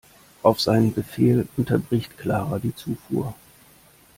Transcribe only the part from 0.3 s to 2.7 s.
Auf seinen Befehl unterbricht Clara